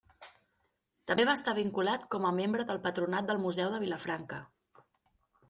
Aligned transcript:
També 1.11 1.25
va 1.29 1.35
estar 1.39 1.53
vinculat 1.59 2.07
com 2.15 2.25
a 2.31 2.33
membre 2.39 2.67
del 2.71 2.81
Patronat 2.87 3.29
del 3.29 3.43
Museu 3.45 3.71
de 3.77 3.83
Vilafranca. 3.87 4.43